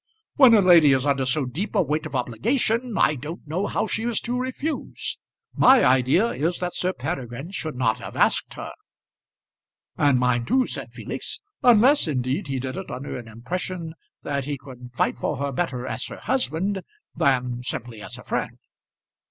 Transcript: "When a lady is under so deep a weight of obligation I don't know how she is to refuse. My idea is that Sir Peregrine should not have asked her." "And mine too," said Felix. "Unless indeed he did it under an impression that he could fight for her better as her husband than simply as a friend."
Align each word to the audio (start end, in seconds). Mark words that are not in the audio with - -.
"When 0.35 0.55
a 0.55 0.61
lady 0.61 0.93
is 0.93 1.05
under 1.05 1.27
so 1.27 1.45
deep 1.45 1.75
a 1.75 1.81
weight 1.83 2.07
of 2.07 2.15
obligation 2.15 2.95
I 2.97 3.13
don't 3.13 3.47
know 3.47 3.67
how 3.67 3.85
she 3.85 4.03
is 4.03 4.19
to 4.21 4.35
refuse. 4.35 5.19
My 5.53 5.85
idea 5.85 6.29
is 6.29 6.59
that 6.59 6.73
Sir 6.73 6.91
Peregrine 6.93 7.51
should 7.51 7.75
not 7.75 7.99
have 7.99 8.15
asked 8.15 8.55
her." 8.55 8.71
"And 9.97 10.17
mine 10.17 10.45
too," 10.45 10.65
said 10.65 10.91
Felix. 10.91 11.39
"Unless 11.61 12.07
indeed 12.07 12.47
he 12.47 12.59
did 12.59 12.77
it 12.77 12.89
under 12.89 13.15
an 13.15 13.27
impression 13.27 13.93
that 14.23 14.45
he 14.45 14.57
could 14.57 14.89
fight 14.91 15.19
for 15.19 15.37
her 15.37 15.51
better 15.51 15.85
as 15.85 16.07
her 16.07 16.17
husband 16.21 16.81
than 17.15 17.61
simply 17.61 18.01
as 18.01 18.17
a 18.17 18.23
friend." 18.23 18.57